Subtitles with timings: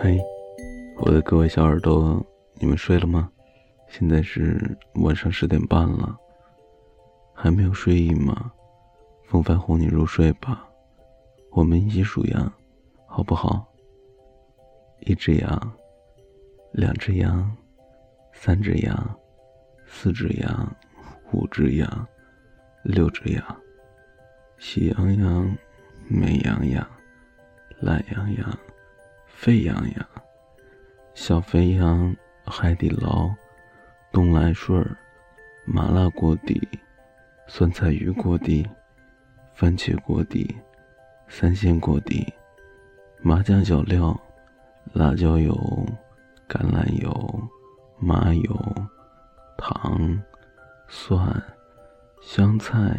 [0.00, 0.16] 嘿，
[0.98, 2.24] 我的各位小耳朵，
[2.54, 3.28] 你们睡了吗？
[3.88, 6.16] 现在是晚上十点半了，
[7.34, 8.52] 还没有睡意吗？
[9.24, 10.64] 风帆哄你入睡吧，
[11.50, 12.52] 我们一起数羊，
[13.08, 13.66] 好不好？
[15.00, 15.72] 一只羊，
[16.70, 17.52] 两只羊，
[18.32, 19.18] 三只羊，
[19.84, 20.76] 四只羊，
[21.32, 22.06] 五只羊，
[22.84, 23.44] 六只羊，
[24.58, 25.56] 喜羊羊，
[26.06, 26.86] 美羊羊，
[27.80, 28.58] 懒羊羊，
[29.40, 30.08] 沸羊羊，
[31.14, 33.32] 小肥羊，海底捞，
[34.10, 34.84] 东来顺，
[35.64, 36.60] 麻辣锅底，
[37.46, 38.68] 酸菜鱼锅底，
[39.54, 40.52] 番茄锅底，
[41.28, 42.26] 三鲜锅底，
[43.22, 44.20] 麻酱小料。
[44.92, 45.54] 辣椒油、
[46.48, 47.48] 橄榄油、
[48.00, 48.74] 麻油、
[49.56, 50.20] 糖、
[50.88, 51.40] 蒜、
[52.22, 52.98] 香菜、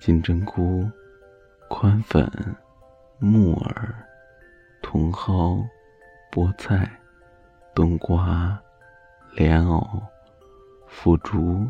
[0.00, 0.90] 金针菇、
[1.68, 2.28] 宽粉、
[3.18, 3.94] 木耳、
[4.92, 5.66] 茼蒿、
[6.30, 6.90] 菠菜、
[7.74, 8.60] 冬瓜、
[9.34, 10.02] 莲藕、
[10.86, 11.66] 腐竹、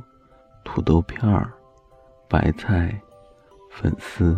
[0.65, 1.53] 土豆片儿、
[2.29, 3.01] 白菜、
[3.71, 4.37] 粉丝、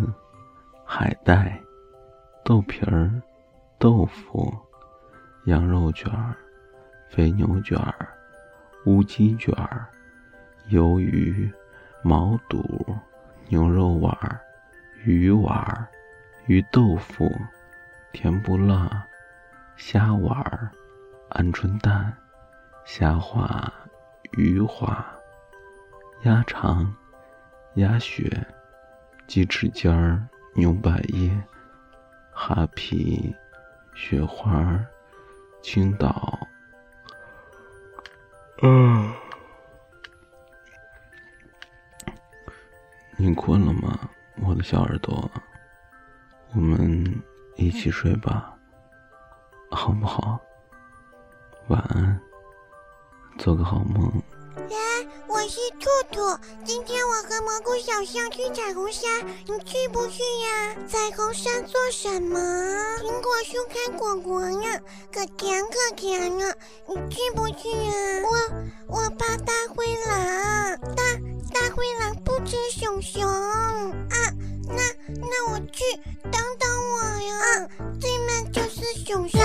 [0.85, 1.59] 海带、
[2.45, 3.11] 豆皮儿、
[3.79, 4.53] 豆腐。
[5.45, 6.35] 羊肉卷儿、
[7.11, 8.09] 肥牛卷儿、
[8.87, 9.87] 乌鸡卷儿、
[10.71, 11.53] 鱿鱼、
[12.03, 12.65] 毛肚、
[13.49, 14.41] 牛肉丸儿、
[15.05, 15.87] 鱼丸儿、
[16.47, 17.31] 鱼豆腐、
[18.15, 19.05] 甜不辣、
[19.77, 20.71] 虾丸儿、
[21.31, 22.17] 鹌鹑蛋、
[22.87, 23.71] 虾滑、
[24.33, 25.05] 鱼滑、
[26.23, 26.95] 鸭肠、
[27.75, 28.47] 鸭血、
[29.27, 31.31] 鸡翅尖儿、牛百叶、
[32.33, 33.35] 哈皮、
[33.95, 34.83] 雪花。
[35.67, 36.39] 青岛，
[38.61, 39.11] 嗯，
[43.17, 43.99] 你困了吗，
[44.43, 45.31] 我的小耳朵？
[47.65, 48.55] 一起睡吧，
[49.71, 50.39] 好不好？
[51.69, 52.21] 晚安，
[53.39, 54.23] 做个好梦。
[54.55, 54.77] 来
[55.27, 59.11] 我是兔兔，今天我和蘑菇小象去彩虹山，
[59.47, 60.77] 你去不去呀？
[60.87, 62.39] 彩虹山做什么？
[63.01, 64.79] 苹果树开果果呢，
[65.11, 66.53] 可甜可甜呢，
[66.87, 67.93] 你去不去呀？
[68.89, 71.03] 我我怕大灰狼，大
[71.55, 74.17] 大灰狼不吃熊熊啊，
[74.69, 74.83] 那
[75.19, 75.83] 那我去，
[76.31, 76.64] 等等，
[79.15, 79.44] 熊熊。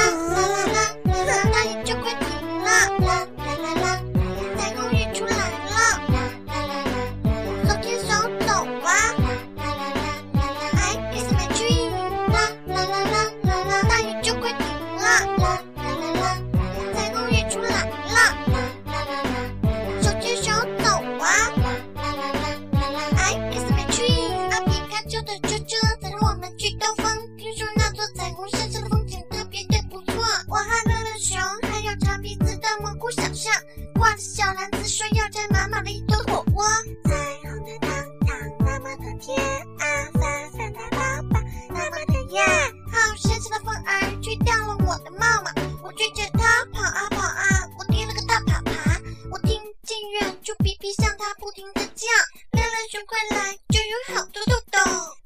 [33.40, 33.54] 上
[33.96, 36.62] 挂着小篮子说要摘满满的一堆火锅
[37.06, 37.90] 彩虹的糖
[38.28, 39.40] 糖那么的甜
[39.80, 41.00] 啊粉粉的包
[41.32, 41.40] 包
[41.70, 42.46] 那么的艳
[42.92, 45.52] 好神奇的风儿吹掉了我的帽帽
[45.86, 49.02] 我追着它跑啊跑啊我跌了个大粑粑
[49.32, 52.08] 我听见远处皮皮向它不停的叫
[52.52, 54.80] 乐乐熊快来就有好多豆豆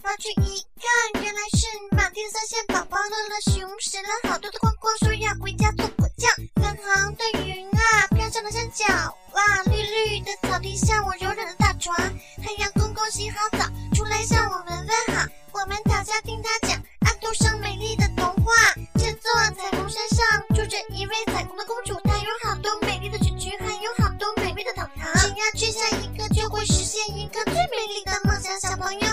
[0.04, 1.66] 跑去一看原来是
[1.96, 5.83] 满天的三线宝宝乐乐熊拾了好多的光光说要回家。
[8.74, 8.86] 脚
[9.34, 11.96] 哇，绿绿的草地像我柔软的大床，
[12.44, 18.52] 太阳公公洗好澡，出来向我们问好，我们躺下听他讲阿杜生美丽的童话。
[18.96, 20.26] 这座彩虹山上
[20.56, 29.13] 住着一位彩虹的公主，她有好多美丽的裙裙，还有好多美丽的糖糖，只要吃下一个就会实现一个最美丽的梦想，小朋友。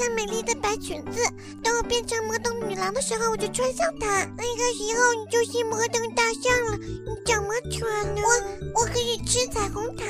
[0.00, 1.20] 像美丽的白裙子，
[1.62, 4.24] 等我变成魔登女郎的时候，我就穿上它。
[4.34, 6.78] 那个时候，你就是魔登大象了。
[6.78, 8.22] 你怎么穿呢？
[8.24, 10.06] 我我可以吃彩虹糖。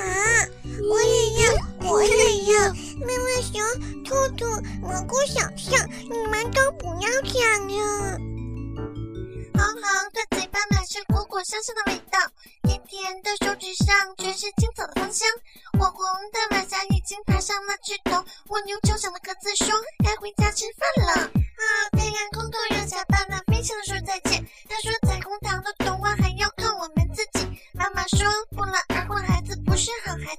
[0.89, 2.73] 我也要，我也要。
[3.01, 3.61] 妹妹熊、
[4.05, 4.47] 兔兔、
[4.81, 7.35] 蘑菇小象，你们都不要抢
[7.73, 8.17] 呀。
[9.55, 9.83] 红红
[10.15, 12.19] 的嘴巴满是果果香香的味道，
[12.63, 15.29] 甜甜的手指上全是青草的芳香，
[15.81, 16.50] 火红的。
[17.01, 19.75] 已经爬上了枝头，蜗牛就响了壳子，说
[20.05, 21.65] ：“该回家吃饭了。”啊！
[21.93, 24.45] 太阳公公要下班了，飞翔说再见。
[24.69, 30.37] 他说：“彩虹糖的童话还要靠我们自己。”妈妈说：“不劳而获，孩子不是好孩。”